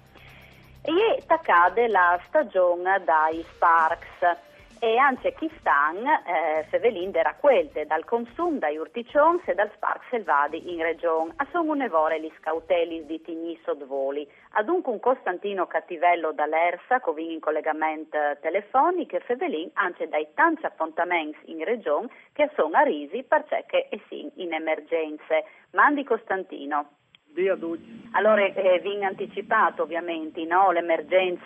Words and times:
E 0.82 1.22
accade 1.26 1.88
la 1.88 2.20
stagione 2.28 3.02
dai 3.04 3.42
Sparks 3.54 4.44
e 4.78 4.96
anche 4.98 5.34
chi 5.34 5.50
stan 5.58 6.04
eh, 6.06 6.66
Fevelin 6.68 7.10
era 7.14 7.34
quelte 7.34 7.86
dal 7.86 8.04
consum 8.04 8.58
dai 8.58 8.76
urticions 8.76 9.42
e 9.46 9.54
dal 9.54 9.70
spark 9.74 10.02
selvadi 10.10 10.72
in 10.72 10.82
regione. 10.82 11.32
A 11.36 11.46
sono 11.50 11.72
un'evore 11.72 12.20
gli 12.20 12.30
scautelis 12.38 13.04
di 13.04 13.20
Tignisso 13.20 13.74
Dvoli. 13.74 14.28
Adunque 14.52 14.92
un 14.92 15.00
Costantino 15.00 15.66
Cattivello 15.66 16.32
dall'Ersa, 16.32 17.00
covin 17.00 17.30
in 17.30 17.40
collegamento 17.40 18.18
telefonico, 18.40 19.16
e 19.16 19.20
Fevelin 19.20 19.70
anche 19.74 20.08
dai 20.08 20.28
tanti 20.34 20.66
appuntamenti 20.66 21.38
in 21.50 21.64
regione 21.64 22.08
che 22.32 22.50
sono 22.54 22.76
a 22.76 22.82
risi 22.82 23.22
per 23.22 23.44
che 23.66 23.86
e 23.90 24.00
sì 24.08 24.30
in 24.36 24.52
emergenze. 24.52 25.44
Mandi 25.72 26.04
Costantino. 26.04 26.90
A. 27.36 27.96
Allora, 28.12 28.46
eh, 28.46 28.80
vi 28.82 29.04
anticipato 29.04 29.82
ovviamente 29.82 30.42
no? 30.44 30.70
le 30.70 30.80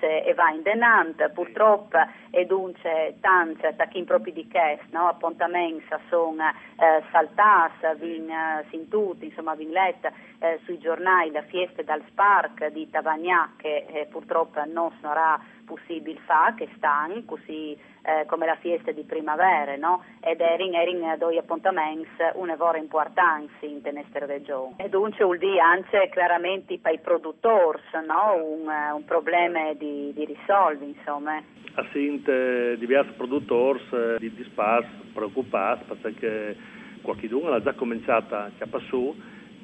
e 0.01 0.33
va 0.35 0.51
in 0.51 0.63
denant, 0.63 1.29
purtroppo 1.31 1.99
e 2.31 2.47
dunque 2.47 3.17
tante 3.21 3.75
tachin 3.75 4.05
proprio 4.05 4.33
di 4.33 4.47
chest, 4.47 4.85
no? 4.91 5.09
appuntamenti 5.09 5.83
sono 6.09 6.45
eh, 6.45 7.03
saltati, 7.11 7.87
vin, 7.99 8.31
eh, 8.31 8.65
sin 8.71 8.89
tutti, 8.89 9.25
insomma, 9.25 9.57
vin 9.57 9.71
letta 9.71 10.13
eh, 10.39 10.61
sui 10.65 10.79
giornali 10.79 11.33
da 11.33 11.43
fieste 11.43 11.83
dal 11.83 12.03
Spark 12.09 12.69
di 12.69 12.89
Tavagnà 12.89 13.55
che 13.57 13.87
eh, 13.89 14.07
purtroppo 14.07 14.63
non 14.67 14.93
sarà 15.01 15.41
possibile 15.71 16.19
fare, 16.27 16.55
che 16.57 16.69
stanno 16.77 17.23
così 17.25 17.77
eh, 18.03 18.27
come 18.27 18.47
la 18.47 18.57
fiesta 18.57 18.91
di 18.91 19.03
primavera, 19.03 19.77
no? 19.77 20.03
Ed 20.21 20.41
erin, 20.41 20.75
erin 20.75 21.17
due 21.19 21.39
appuntamenti 21.39 22.09
un'evora 22.35 22.79
importante 22.79 23.67
in 23.67 23.81
questa 23.81 24.27
regione. 24.27 24.75
E 24.79 24.89
dunque 24.89 25.25
vuol 25.25 25.39
dire 25.39 25.61
anche 25.61 26.11
chiaramente 26.13 26.79
per 26.79 26.95
i 26.95 26.99
produttori, 26.99 27.79
no? 28.07 28.35
Un, 28.35 28.69
un 28.95 29.05
problema 29.05 29.73
di, 29.75 30.13
di 30.13 30.25
risolvere, 30.25 30.87
insomma. 30.87 31.37
A 31.75 31.87
sint 31.93 32.27
diversi 32.75 33.13
produttori 33.13 33.81
eh, 33.93 34.17
di, 34.19 34.35
di 34.35 34.43
spas 34.45 34.85
preoccupati 35.15 35.95
perché 36.01 36.57
qualcuno 37.03 37.53
ha 37.53 37.63
già 37.63 37.75
cominciato 37.75 38.35
a 38.35 38.51
su 38.89 39.15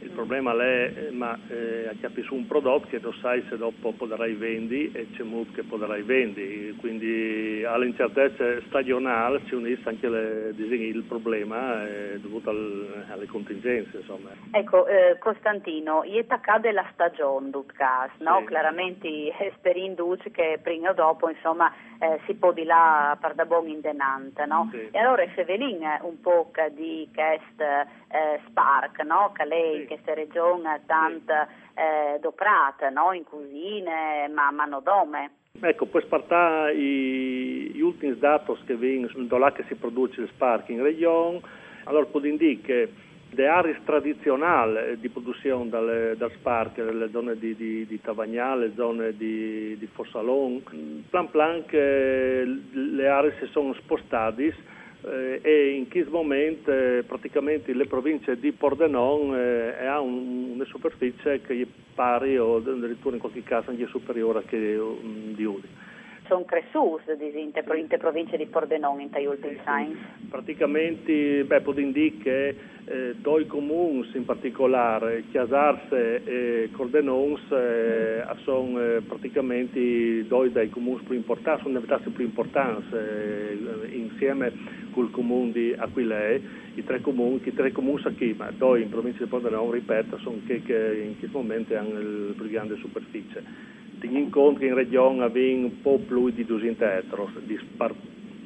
il 0.06 0.12
problema 0.12 0.52
è 0.62 1.10
ma 1.10 1.36
eh, 1.48 1.90
chiappi 1.98 2.22
su 2.22 2.34
un 2.34 2.46
prodotto 2.46 2.86
che 2.86 3.00
non 3.02 3.12
sai 3.20 3.44
se 3.48 3.56
dopo 3.56 3.92
potrai 3.92 4.34
vendi 4.34 4.90
e 4.92 5.08
c'è 5.12 5.22
molto 5.24 5.52
che 5.52 5.62
potrai 5.64 6.02
vendi, 6.02 6.76
quindi 6.80 7.64
all'incertezza 7.64 8.60
stagionale 8.66 9.40
ci 9.46 9.54
unisce 9.54 9.88
anche 9.88 10.08
le, 10.08 10.54
il 10.56 11.04
problema 11.08 11.86
eh, 11.86 12.18
dovuto 12.20 12.50
al, 12.50 13.04
alle 13.10 13.26
contingenze. 13.26 13.98
Insomma. 13.98 14.30
Ecco, 14.52 14.86
eh, 14.86 15.18
Costantino, 15.18 16.04
ieta 16.04 16.38
cade 16.40 16.70
la 16.70 16.86
stagione, 16.92 17.50
Dutcas, 17.50 18.10
no? 18.18 18.38
Sì. 18.40 18.46
chiaramente 18.46 19.32
sperinduci 19.56 20.30
che 20.30 20.60
prima 20.62 20.90
o 20.90 20.94
dopo 20.94 21.28
insomma, 21.28 21.72
eh, 21.98 22.20
si 22.26 22.34
può 22.34 22.52
di 22.52 22.64
là 22.64 23.16
per 23.20 23.34
da 23.34 23.44
buon 23.44 23.68
in 23.68 23.80
denante, 23.80 24.46
no? 24.46 24.68
Sì. 24.70 24.88
E 24.90 24.98
allora 24.98 25.26
Fevelin 25.28 25.82
un 26.02 26.20
po' 26.20 26.50
di 26.72 27.08
quest 27.12 27.60
eh, 27.60 28.40
spark, 28.46 29.02
no? 29.02 29.32
che 29.34 29.44
lei, 29.44 29.80
Sì. 29.80 29.86
Questa 29.96 30.14
regione 30.14 30.82
tanto 30.86 31.32
eh, 31.32 32.18
doprata, 32.20 32.90
no? 32.90 33.12
in 33.12 33.24
cucine, 33.24 34.28
ma 34.28 34.50
manodome. 34.50 35.30
Ecco, 35.58 35.86
poi 35.86 36.02
spartare 36.02 36.76
gli 36.76 37.80
ultimi 37.80 38.18
dati 38.18 38.52
che 38.66 38.76
vengono 38.76 39.38
là 39.38 39.52
che 39.52 39.64
si 39.68 39.74
produce 39.74 40.20
il 40.20 40.28
spark 40.28 40.68
in 40.68 40.82
regione, 40.82 41.40
allora 41.84 42.04
può 42.04 42.20
dire 42.20 42.60
che 42.60 42.92
le 43.30 43.48
aree 43.48 43.80
tradizionali 43.84 44.98
di 45.00 45.08
produzione 45.08 45.68
dal, 45.68 46.14
dal 46.16 46.30
spark, 46.32 46.76
le 46.76 47.08
zone 47.10 47.38
di, 47.38 47.56
di, 47.56 47.86
di 47.86 48.00
Tavagnà, 48.00 48.54
le 48.54 48.72
zone 48.76 49.16
di, 49.16 49.76
di 49.78 49.86
Fossalon, 49.86 50.62
plan 51.08 51.30
plan 51.30 51.64
che 51.64 52.44
le 52.44 53.08
aree 53.08 53.36
si 53.40 53.46
sono 53.50 53.72
spostate 53.74 54.74
eh, 55.06 55.40
e 55.42 55.70
in 55.76 55.88
questo 55.88 56.10
momento 56.10 56.70
eh, 56.72 57.04
praticamente 57.06 57.72
le 57.72 57.86
province 57.86 58.38
di 58.38 58.52
Pordenone 58.52 59.78
eh, 59.78 59.86
hanno 59.86 60.02
un- 60.04 60.50
una 60.54 60.64
superficie 60.64 61.40
che 61.42 61.60
è 61.60 61.66
pari 61.94 62.36
o 62.38 62.56
addirittura 62.56 63.14
in 63.14 63.20
qualche 63.20 63.42
caso 63.42 63.70
anche 63.70 63.86
superiore 63.86 64.40
a 64.40 64.42
che 64.42 64.56
mm, 64.56 65.32
di 65.34 65.44
Udine. 65.44 65.84
Sono 66.28 66.44
cresciute 66.44 67.16
in 67.34 67.52
te 67.52 67.62
province 67.98 68.36
di 68.36 68.46
Pordenone 68.46 69.02
in 69.02 69.10
tai 69.10 69.26
ultimi 69.26 69.58
anni. 69.64 69.96
Praticamente, 70.28 71.44
beh, 71.44 71.60
può 71.60 71.72
dire 71.72 72.12
che 72.22 72.54
eh, 72.86 73.14
due 73.16 73.46
comuni 73.46 74.08
in 74.14 74.24
particolare, 74.24 75.24
Chiasarse 75.30 76.22
e 76.24 76.68
Cordenons, 76.72 77.40
eh, 77.50 78.24
sono 78.44 78.80
eh, 78.80 79.00
praticamente 79.02 80.26
due 80.26 80.50
dei 80.52 80.68
comuni 80.70 81.02
più 81.04 81.14
importanti, 81.14 81.62
sono 81.62 81.80
le 81.80 82.10
più 82.10 82.24
importanti, 82.24 82.94
eh, 82.94 83.88
insieme 83.92 84.52
col 84.92 85.10
comune 85.10 85.52
di 85.52 85.74
Aquilei, 85.76 86.42
i 86.74 86.84
tre 86.84 87.00
comuni, 87.00 87.40
i 87.44 87.54
tre 87.54 87.72
comuni 87.72 88.02
qui, 88.16 88.34
ma 88.36 88.50
due 88.50 88.80
in 88.80 88.88
provincia 88.88 89.22
di 89.24 89.30
Pordenone, 89.30 89.72
ripeto, 89.72 90.18
sono 90.18 90.40
che, 90.46 90.62
che 90.62 91.02
in 91.04 91.18
questo 91.18 91.38
momento 91.38 91.76
hanno 91.76 91.98
il 91.98 92.34
più 92.36 92.48
grande 92.48 92.76
superficie. 92.76 93.74
Tengo 94.00 94.18
in 94.18 94.30
conto 94.30 94.60
che 94.60 94.66
in 94.66 94.74
regione 94.74 95.24
abbiamo 95.24 95.66
un 95.66 95.80
po' 95.80 95.98
più 95.98 96.30
di 96.30 96.44
200 96.44 96.84
ettari, 96.84 97.22
di 97.44 97.56
spar- 97.58 97.94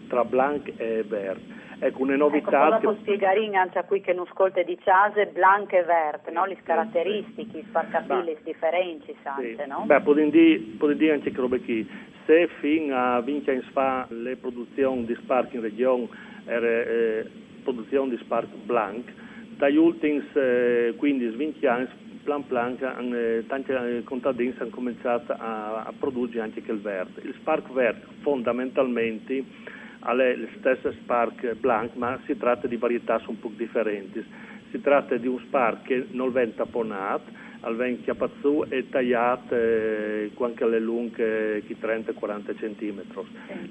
tra 0.09 0.25
blanc 0.25 0.72
e 0.77 1.05
verde. 1.06 1.59
Ecco, 1.83 2.03
una 2.03 2.15
Ecco, 2.15 2.25
novità 2.25 2.65
cosa 2.65 2.77
che... 2.77 2.83
può 2.83 2.94
spiegare 3.00 3.56
anche 3.56 3.78
a 3.78 3.84
qui 3.84 4.03
che 4.03 4.12
non 4.12 4.27
ascolta 4.28 4.62
di 4.62 4.78
Ciase, 4.83 5.31
blanche 5.33 5.78
e 5.78 5.83
verde, 5.84 6.31
no? 6.31 6.44
le 6.44 6.59
caratteristiche, 6.62 7.65
far 7.71 7.88
capire 7.88 8.22
le 8.25 8.37
differenze, 8.44 9.15
Sì. 9.38 9.56
no? 9.66 9.84
Beh, 9.87 10.00
può 10.03 10.12
dire, 10.12 11.12
anche 11.12 11.31
che 11.33 11.41
qui. 11.65 11.88
Se 12.27 12.49
fin 12.61 12.93
a 12.93 13.21
20 13.21 13.50
anni 13.50 13.62
fa 13.72 14.06
le 14.11 14.37
produzioni 14.37 15.05
di 15.06 15.15
Spark 15.15 15.55
in 15.55 15.62
regione 15.62 16.06
erano 16.44 16.67
eh, 16.67 17.27
produzioni 17.65 18.11
di 18.11 18.19
Spark 18.19 18.49
blanc, 18.67 19.11
dagli 19.56 19.77
ultimi 19.77 20.22
eh, 20.34 20.94
15-20 21.00 21.67
anni 21.67 21.88
plan 22.47 22.77
plan 22.79 23.13
eh, 23.13 23.45
tanti 23.49 23.73
eh, 23.73 24.03
contadini 24.05 24.55
hanno 24.59 24.71
cominciato 24.71 25.33
a, 25.33 25.83
a 25.83 25.93
produrre 25.99 26.41
anche 26.41 26.63
il 26.65 26.81
verde. 26.81 27.23
Il 27.25 27.35
Spark 27.41 27.73
verde 27.73 28.05
fondamentalmente 28.21 29.45
ha 30.01 30.13
le 30.13 30.49
stesse 30.59 30.93
Spark 31.03 31.55
blanc, 31.57 31.95
ma 31.95 32.19
si 32.27 32.37
tratta 32.37 32.67
di 32.69 32.77
varietà 32.77 33.21
un 33.27 33.39
po' 33.39 33.51
differenti. 33.57 34.25
Si 34.71 34.81
tratta 34.81 35.17
di 35.17 35.27
un 35.27 35.41
Spark 35.41 35.83
che 35.83 36.07
non 36.11 36.33
viene 36.33 36.55
tapponato, 36.55 37.31
al 37.60 37.76
ven 37.76 38.02
chiappazzu 38.02 38.67
e 38.69 38.88
tagliato 38.88 39.55
eh, 39.55 40.31
anche 40.38 40.64
alle 40.64 40.79
lunghe 40.79 41.62
di 41.67 41.76
30-40 41.81 42.55
cm. 42.55 43.02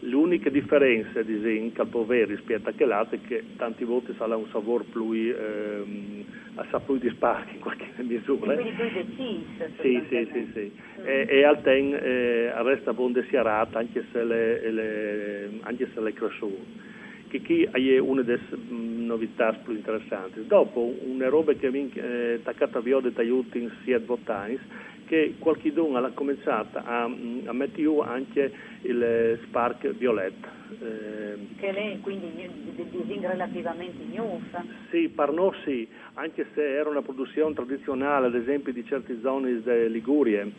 L'unica 0.02 0.50
differenza 0.50 1.22
di 1.24 1.40
zinc 1.42 1.80
al 1.80 1.88
povero 1.88 2.28
rispetto 2.28 2.69
a 2.69 2.74
che 2.74 2.86
l'altro 2.86 3.18
è 3.18 3.22
che 3.28 3.44
tanti 3.58 3.84
volte 3.84 4.14
sarà 4.18 4.36
un 4.36 4.48
sapore 4.52 4.84
più, 4.84 5.12
ehm, 5.12 6.24
assai 6.56 6.81
più 6.86 6.98
di 6.98 7.10
sparchi 7.10 7.56
in 7.56 7.62
qualche 7.62 7.88
misura. 8.04 8.54
Quindi 8.54 8.74
più 8.74 8.90
deciso. 8.92 9.81
Sì, 9.81 10.04
sì, 10.10 10.30
sì, 10.31 10.52
sì. 10.54 10.72
E, 11.04 11.25
e 11.28 11.44
al 11.44 11.62
ten 11.62 11.94
eh, 11.94 12.64
resta 12.64 12.94
bonde 12.94 13.25
siarata 13.30 13.80
anche 13.80 14.06
se 14.12 14.24
le, 14.24 14.72
le, 14.72 15.50
anche 15.62 15.90
se 15.94 16.00
le 16.00 16.14
cresciute. 16.14 16.88
Che 17.30 17.42
qui 17.42 17.64
è 17.64 18.00
una 18.00 18.24
delle 18.24 18.42
novità 18.68 19.54
più 19.54 19.74
interessanti. 19.74 20.48
Dopo, 20.48 20.96
una 21.06 21.30
roba 21.30 21.54
che 21.54 21.70
viene 21.70 21.92
eh, 21.94 22.34
attaccata 22.42 22.80
via 22.80 23.00
dagli 23.00 23.30
ultimi 23.30 23.70
siete 23.84 24.04
votani, 24.04 24.58
che 25.06 25.36
qualcuno 25.38 25.96
ha 25.98 26.10
cominciato 26.12 26.80
a, 26.80 27.04
a 27.04 27.54
mettere 27.54 27.88
anche 28.04 28.52
il 28.81 29.40
Spark 29.44 29.90
Violet. 29.94 30.34
Eh, 30.81 31.38
Che 31.58 31.72
lei 31.72 32.00
quindi 32.00 32.31
di, 32.36 32.48
di, 32.76 33.04
di 33.04 33.20
relativamente 33.22 34.04
news. 34.12 34.44
sì, 34.90 35.10
per 35.10 35.31
noi 35.31 35.52
sì, 35.64 35.88
anche 36.14 36.48
se 36.54 36.64
era 36.64 36.90
una 36.90 37.02
produzione 37.02 37.54
tradizionale, 37.54 38.28
ad 38.28 38.36
esempio 38.36 38.74
di 38.74 38.86
certe 38.86 39.20
zone 39.22 39.62
di 39.62 39.90
Ligurie, 39.90 40.52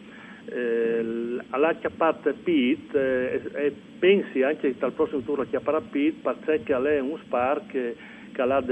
alla 1.51 1.75
chiappata 1.75 2.33
Pit 2.33 2.95
eh, 2.95 3.43
e, 3.53 3.73
pensi 3.99 4.43
anche 4.43 4.73
che 4.73 4.79
dal 4.79 4.93
prossimo 4.93 5.21
turno 5.21 5.45
chiapparà 5.45 5.81
Pit 5.81 6.23
perché 6.23 6.79
lei 6.79 6.97
è 6.97 7.01
un 7.01 7.19
spar 7.25 7.67
che, 7.67 7.97
che 8.33 8.41
che 8.41 8.43
ha 8.43 8.63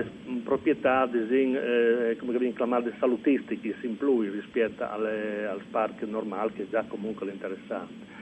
proprietà 0.44 1.08
eh, 1.10 2.16
come 2.18 2.38
dire, 2.38 2.52
chiamate 2.52 2.94
salutistiche, 2.98 3.74
in 3.82 3.96
più 3.96 4.20
rispetto 4.20 4.84
alle, 4.88 5.46
al 5.46 5.60
spark 5.68 6.02
normale 6.02 6.52
che 6.52 6.68
già 6.68 6.84
comunque 6.88 7.28
è 7.28 7.32
interessante. 7.32 8.16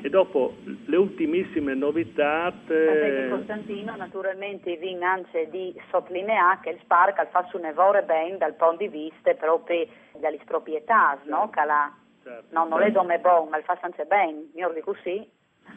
E 0.00 0.08
dopo 0.08 0.56
le 0.86 0.96
ultimissime 0.96 1.74
novità. 1.74 2.52
Eh... 2.68 3.28
Costantino, 3.28 3.94
naturalmente 3.96 4.76
vi 4.76 4.96
anche 5.02 5.48
di 5.50 5.74
sottolineare 5.90 6.60
che 6.62 6.70
il 6.70 6.78
Spark 6.82 7.28
fa 7.28 7.46
su 7.50 7.58
nevore 7.58 8.02
ben 8.02 8.38
dal 8.38 8.54
punto 8.54 8.78
di 8.78 8.88
vista 8.88 9.34
proprio 9.34 9.86
delle 10.18 10.38
proprietà, 10.44 11.18
no? 11.24 11.50
Certo. 11.52 11.66
La... 11.66 11.92
Certo, 12.24 12.54
no, 12.54 12.66
non 12.66 12.80
certo. 12.80 12.86
è 12.86 12.90
dome 12.90 13.18
bon, 13.18 13.48
ma 13.50 13.58
il 13.58 13.64
fa 13.64 13.78
sempre 13.82 14.06
ben, 14.06 14.50
io 14.54 14.72
dico 14.74 14.94
così. 14.94 15.28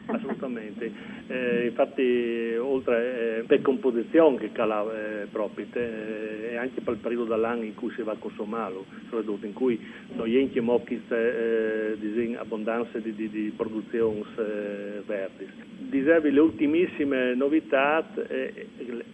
Assolutamente, 0.06 0.90
eh, 1.26 1.66
infatti 1.66 2.54
oltre 2.56 3.40
eh, 3.40 3.42
per 3.42 3.60
composizione 3.60 4.38
che 4.38 4.52
cala 4.52 4.82
eh, 4.82 5.26
proprio 5.26 5.66
eh, 5.74 6.50
e 6.52 6.56
anche 6.56 6.80
per 6.80 6.94
il 6.94 7.00
periodo 7.00 7.24
dell'anno 7.24 7.64
in 7.64 7.74
cui 7.74 7.90
si 7.92 8.02
va 8.02 8.12
a 8.12 8.16
consumare, 8.18 8.74
soprattutto 9.04 9.44
in 9.44 9.52
cui 9.52 9.78
noi 10.14 10.42
abbiamo 10.42 10.72
mocchi 10.72 11.02
eh, 11.08 12.36
abbondanza 12.38 12.98
di, 12.98 13.14
di, 13.14 13.28
di 13.28 13.52
produzioni 13.54 14.24
eh, 14.36 15.02
verdi. 15.04 15.46
Dicevi 15.76 16.30
le 16.30 16.40
ultimissime 16.40 17.34
novità, 17.34 18.06
eh, 18.28 18.66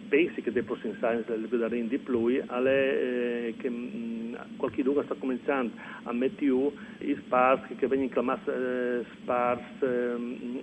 pensi 0.07 0.41
che 0.41 0.51
dei 0.51 0.63
prossimi 0.63 0.95
anni 1.01 1.23
le 1.27 1.47
vedremo 1.47 1.87
di 1.87 1.97
più, 1.97 2.41
alle, 2.47 3.53
che 3.57 3.69
qualche 4.57 4.83
dunque 4.83 5.03
sta 5.03 5.15
cominciando 5.15 5.73
a 6.03 6.13
mettere 6.13 6.51
i 6.99 7.15
spars 7.25 7.67
che 7.77 7.87
vengono 7.87 8.09
chiamati 8.09 8.49
spars 9.21 9.61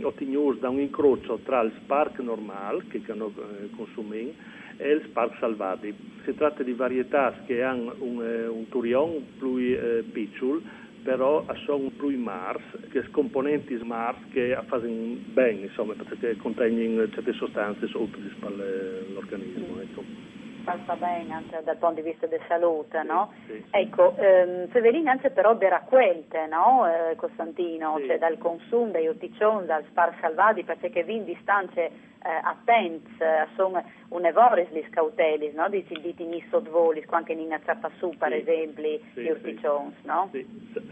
ottenuti 0.03 0.61
da 0.61 0.69
un 0.69 0.81
incrocio 0.81 1.39
tra 1.45 1.61
il 1.63 1.73
Spark 1.83 2.19
normal, 2.21 2.87
che 2.89 3.03
hanno 3.09 3.33
eh, 3.37 3.71
consumato, 3.77 4.35
e 4.77 4.91
il 4.91 5.03
Spark 5.09 5.37
salvati. 5.39 5.95
Si 6.25 6.35
tratta 6.35 6.63
di 6.63 6.73
varietà 6.73 7.35
che 7.47 7.63
hanno 7.63 7.95
un, 7.99 8.23
eh, 8.23 8.47
un 8.47 8.69
turion 8.69 9.25
più 9.39 9.57
eh, 9.57 10.05
piccolo, 10.11 10.61
però 11.03 11.45
sono 11.65 11.91
più 11.97 12.17
Mars, 12.19 12.63
che 12.91 13.01
sono 13.01 13.13
componenti 13.13 13.75
Mars 13.83 14.19
che 14.31 14.57
fanno 14.67 14.89
bene, 15.33 15.67
insomma, 15.67 15.95
perché 15.95 16.37
contengono 16.37 17.09
certe 17.11 17.33
sostanze 17.33 17.89
utili 17.95 18.31
per 18.39 19.07
l'organismo. 19.13 19.81
Ecco 19.81 20.42
passa 20.65 20.97
bene 20.97 21.33
anche 21.35 21.61
dal 21.65 21.77
punto 21.77 22.01
di 22.01 22.03
vista 22.03 22.27
della 22.27 22.43
salute, 22.49 23.03
no? 23.03 23.33
Sì, 23.47 23.53
sì. 23.53 23.65
Ecco, 23.71 24.15
ehm, 24.17 24.71
Severin 24.73 25.09
anche 25.09 25.31
però 25.31 25.57
quente, 25.85 26.47
no, 26.47 26.87
eh, 26.87 27.17
Costantino, 27.17 27.97
sì. 27.99 28.07
cioè 28.07 28.19
dal 28.19 28.39
consumo 28.39 28.91
dei 28.91 29.09
otticioni, 29.09 29.67
dal 29.67 29.85
spar 29.91 30.15
salvati, 30.21 30.65
perché 30.65 31.03
vi 31.03 31.17
in 31.17 31.25
distanze 31.25 31.91
eh, 32.25 32.41
attenti, 32.43 33.11
eh, 33.19 33.47
sono 33.57 33.83
un'evoris 34.09 34.69
gli 34.71 34.85
scautelis, 34.91 35.55
no? 35.55 35.69
Di, 35.69 35.85
di 36.01 36.15
tinisso 36.15 36.61
dvolis, 36.61 37.05
anche 37.11 37.33
in 37.33 37.59
zappa 37.65 37.91
su, 37.99 38.13
per 38.17 38.33
esempio, 38.33 38.99
gli 39.15 39.29
otticioni, 39.29 39.95
no? 40.03 40.31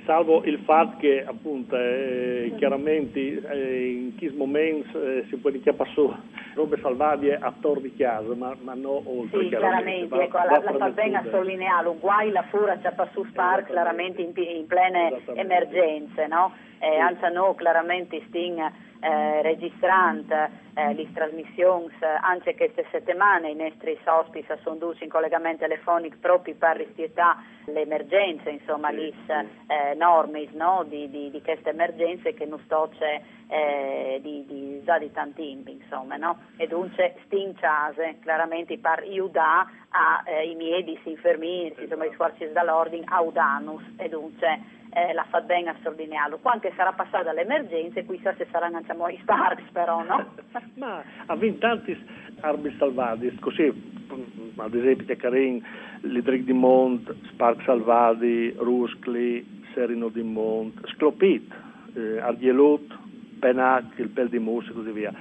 Salvo 0.05 0.43
il 0.45 0.59
fatto 0.61 0.97
che 0.99 1.25
appunto 1.25 1.77
eh, 1.77 2.53
chiaramente 2.57 3.21
eh, 3.21 3.91
in 3.91 4.17
questo 4.17 4.37
momento 4.37 5.03
eh, 5.03 5.25
si 5.29 5.37
può 5.37 5.51
chiappare 5.51 5.91
su 5.91 6.13
robe 6.55 6.79
salvadie 6.81 7.37
attorno 7.37 7.83
di 7.83 7.95
casa, 7.95 8.35
ma, 8.35 8.57
ma 8.61 8.75
non 8.75 9.03
oltre. 9.05 9.43
Sì, 9.43 9.49
chiaramente, 9.49 10.23
ecco, 10.23 10.37
la, 10.39 10.63
la 10.65 10.73
fa 10.73 10.89
bene 10.91 11.17
a 11.19 11.23
sottolineare, 11.23 11.95
guai 12.01 12.31
la 12.31 12.43
fura 12.45 12.81
ciappa 12.81 13.09
su 13.13 13.25
Spark 13.25 13.67
chiaramente 13.67 14.21
in, 14.23 14.33
in 14.35 14.67
plene 14.67 15.21
emergenze, 15.35 16.27
no? 16.27 16.53
Eh, 16.79 16.91
sì. 16.91 16.97
Anzi 16.97 17.33
no, 17.33 17.55
chiaramente 17.55 18.23
sting 18.29 18.59
eh, 19.01 19.43
registrante 19.43 20.69
eh, 20.75 20.95
le 20.95 21.13
trasmissioni 21.13 21.89
anche 22.21 22.55
queste 22.55 22.87
settimane 22.91 23.51
i 23.51 23.55
nostri 23.55 23.99
ospiti 24.05 24.47
sono 24.63 24.77
duci 24.77 25.05
in 25.05 25.11
collegamento 25.11 25.65
telefonico 25.65 26.17
proprio 26.21 26.55
per 26.55 26.77
rispietà 26.77 27.43
le 27.67 27.83
emergenze, 27.83 28.51
insomma, 28.51 28.91
le 28.91 29.13
eh, 29.27 29.95
norme 29.95 30.49
no? 30.53 30.85
di, 30.87 31.09
di, 31.11 31.31
di, 31.31 31.43
queste 31.43 31.71
emergenze 31.71 32.35
che 32.35 32.47
non 32.47 32.61
sto 32.65 32.91
c'è 32.99 33.21
eh, 33.49 34.19
di, 34.23 34.45
di, 34.47 34.83
già 34.85 34.99
di 34.99 35.11
tanti 35.13 35.43
tempo, 35.43 35.71
insomma, 35.71 36.17
no? 36.17 36.39
E 36.57 36.67
dunque 36.67 37.17
stinciase 37.25 38.19
chiaramente 38.23 38.79
per 38.79 39.01
aiutare 39.01 39.69
ai 39.91 40.53
eh, 40.53 40.55
miei 40.55 40.99
infermieri, 41.05 41.75
insomma, 41.79 42.05
i 42.05 42.13
sforzi 42.13 42.51
dall'ordine, 42.53 43.05
audanus, 43.09 43.83
e 43.97 44.09
dunque 44.09 44.79
eh, 44.91 45.13
la 45.13 45.25
fa 45.29 45.41
bene 45.41 45.71
a 45.71 45.77
sottolinearlo. 45.83 46.39
Quando 46.39 46.71
sarà 46.77 46.93
passata 46.93 47.33
l'emergenza, 47.33 48.03
qui 48.05 48.21
se 48.23 48.47
saranno 48.51 48.79
anche 48.79 49.15
i 49.15 49.19
sparks 49.23 49.71
però, 49.73 50.03
no? 50.03 50.35
Ma 50.75 51.03
ha 51.27 51.39
tanti 51.59 51.97
armi 52.41 52.75
salvati, 52.79 53.35
così 53.41 53.99
ad 54.57 54.75
esempio 54.75 55.07
Chiacarin, 55.07 55.63
l'Idric 56.03 56.45
di 56.45 56.53
Mont, 56.53 57.15
Spark 57.33 57.63
Salvati, 57.65 58.53
Ruscli, 58.57 59.63
Serino 59.73 60.09
di 60.09 60.23
Mont, 60.23 60.87
Sclopit, 60.89 61.53
eh, 61.95 62.19
Argielut, 62.19 62.99
Penac, 63.39 63.99
il 63.99 64.09
Pel 64.09 64.29
di 64.29 64.39
Mus 64.39 64.69
e 64.69 64.73
così 64.73 64.91
via. 64.91 65.13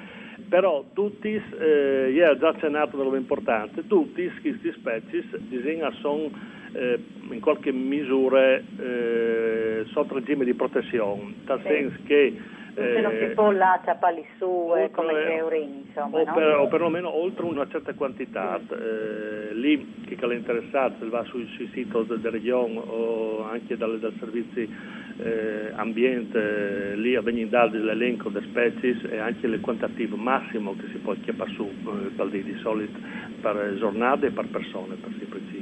Però 0.47 0.83
tutti, 0.93 1.29
eh, 1.59 2.11
io 2.11 2.29
ho 2.29 2.37
già 2.37 2.49
accennato 2.49 2.97
della 2.97 3.15
importante, 3.17 3.85
tutti 3.85 4.31
questi 4.41 4.71
specie 4.71 5.25
disegna 5.47 5.91
sono 5.99 6.29
eh, 6.73 6.99
in 7.31 7.39
qualche 7.39 7.71
misura 7.71 8.55
eh, 8.55 9.85
sotto 9.91 10.15
regime 10.15 10.45
di 10.45 10.53
protezione, 10.53 11.33
nel 11.45 11.61
senso 11.63 11.97
che 12.05 12.33
eh, 12.75 13.01
non 13.01 13.11
si 13.19 13.25
può 13.33 13.51
là 13.51 13.79
ciappali 13.83 14.25
su 14.37 14.73
eh, 14.77 14.89
come 14.91 15.11
Eurini, 15.35 15.83
insomma. 15.87 16.19
O, 16.19 16.23
no? 16.23 16.33
per, 16.33 16.55
o 16.55 16.67
perlomeno 16.67 17.13
oltre 17.13 17.45
una 17.45 17.67
certa 17.67 17.93
quantità. 17.93 18.57
Eh, 18.57 19.53
lì 19.53 20.05
chi 20.05 20.15
è 20.15 20.33
interessato 20.33 21.09
va 21.09 21.23
sui, 21.25 21.47
siti 21.57 21.85
della 21.89 22.29
regione 22.29 22.77
o 22.77 23.43
anche 23.43 23.75
dal, 23.75 23.99
dal 23.99 24.13
servizi 24.19 24.69
eh, 25.17 25.71
ambiente, 25.75 26.95
lì 26.95 27.15
avvengono 27.15 27.69
l'elenco 27.83 28.29
delle 28.29 28.47
specie 28.47 28.97
e 29.09 29.17
anche 29.17 29.45
il 29.45 29.59
quantitativo 29.59 30.15
massimo 30.15 30.75
che 30.75 30.87
si 30.91 30.97
può 30.99 31.13
chiappare 31.21 31.51
su, 31.51 31.69
eh, 31.69 32.43
di 32.43 32.57
solito 32.61 32.97
per 33.41 33.75
giornate 33.77 34.27
e 34.27 34.31
per 34.31 34.47
persone, 34.47 34.95
per 34.95 35.09
essere 35.09 35.25
precisi 35.25 35.58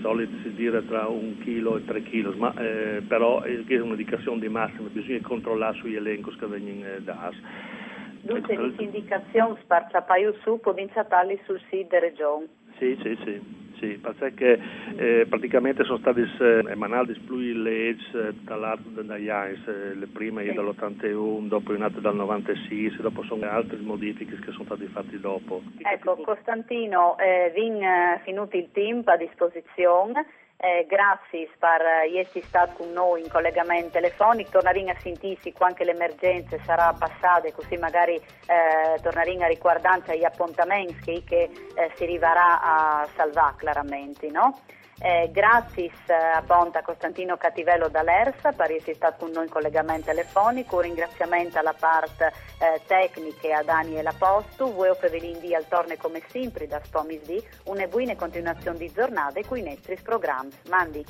solito 0.00 0.36
si 0.42 0.52
dire 0.54 0.84
tra 0.86 1.06
un 1.06 1.38
chilo 1.42 1.76
e 1.76 1.84
tre 1.84 2.02
chili, 2.02 2.34
ma 2.36 2.54
eh, 2.56 3.02
però 3.06 3.42
è 3.42 3.54
un'indicazione 3.78 4.40
di 4.40 4.48
massima, 4.48 4.88
bisogna 4.88 5.20
controllare 5.20 5.76
sugli 5.78 5.96
elenchi 5.96 6.34
che 6.36 6.46
vengono 6.46 6.86
eh, 6.86 7.02
da 7.02 7.30
Dunque, 8.20 8.54
ecco, 8.54 8.66
l'indicazione 8.76 9.58
sparsa 9.62 10.02
paio 10.02 10.34
su, 10.42 10.58
può 10.60 10.72
vinciarli 10.72 11.40
sul 11.44 11.60
sito 11.70 11.88
della 11.88 12.00
regione. 12.00 12.46
Sì, 12.78 12.98
sì, 13.02 13.18
sì. 13.24 13.67
Sì, 13.78 14.00
perché 14.18 14.58
eh, 14.96 15.26
praticamente 15.28 15.84
sono 15.84 15.98
stati 15.98 16.20
eh, 16.20 16.64
emanati 16.68 17.18
più 17.18 17.36
le 17.36 17.54
leggi 17.54 18.04
dall'alto 18.42 18.88
dagli 19.02 19.28
AIS, 19.28 19.66
eh, 19.66 19.94
le 19.94 20.06
prime 20.06 20.44
sì. 20.44 20.52
dall'81, 20.52 21.46
dopo 21.46 21.76
nate 21.76 22.00
dal 22.00 22.16
96, 22.16 22.96
dopo 23.00 23.22
sono 23.22 23.48
altre 23.48 23.78
modifiche 23.78 24.38
che 24.38 24.50
sono 24.50 24.64
state 24.64 24.86
fatte 24.86 25.20
dopo. 25.20 25.62
Ecco, 25.78 26.16
Costantino, 26.16 27.16
eh, 27.18 27.52
vin 27.54 27.82
eh, 27.82 28.20
finito 28.24 28.56
il 28.56 28.68
tempo 28.72 29.10
a 29.10 29.16
disposizione. 29.16 30.26
Eh, 30.60 30.86
grazie 30.88 31.48
per 31.56 31.82
essere 32.12 32.44
stato 32.44 32.72
con 32.78 32.90
noi 32.90 33.22
in 33.22 33.28
collegamento 33.28 33.90
telefonico, 33.90 34.50
torneremo 34.50 34.90
a 34.90 34.96
sentirsi 34.98 35.52
quando 35.52 35.84
l'emergenza 35.84 36.56
sarà 36.64 36.92
passata 36.98 37.48
così 37.52 37.76
magari 37.76 38.14
eh, 38.16 39.00
torneremo 39.00 39.44
a 39.44 39.46
riguardare 39.46 40.18
gli 40.18 40.24
appuntamenti 40.24 41.22
che, 41.22 41.48
eh, 41.76 41.92
si 41.94 42.02
arriverà 42.02 42.60
a 42.60 43.08
salvare 43.14 43.54
chiaramente. 43.56 44.30
No? 44.30 44.58
Eh, 45.00 45.30
grazie 45.32 45.92
a 46.08 46.42
Ponta 46.42 46.82
Costantino 46.82 47.36
Cattivello 47.36 47.88
dall'ERSA 47.88 48.50
per 48.50 48.72
essere 48.72 48.94
stato 48.94 49.24
con 49.24 49.30
noi 49.30 49.44
in 49.44 49.50
collegamento 49.50 50.06
telefonico, 50.06 50.76
un 50.76 50.82
ringraziamento 50.82 51.56
alla 51.56 51.72
parte 51.78 52.32
eh, 52.58 52.80
tecnica 52.84 53.58
a 53.58 53.62
Daniela 53.62 54.12
Postu, 54.12 54.72
voi 54.72 54.90
per 54.98 55.10
venire 55.10 55.54
al 55.54 55.68
torne 55.68 55.96
come 55.96 56.20
sempre 56.28 56.66
da 56.66 56.80
Spomis 56.82 57.22
D, 57.22 57.40
una 57.64 57.86
buona 57.86 58.16
continuazione 58.16 58.78
di 58.78 58.92
giornata 58.92 59.40
con 59.46 59.58
i 59.58 59.62
nostri 59.62 59.96
programmi. 60.02 60.52
Mandi. 60.68 61.04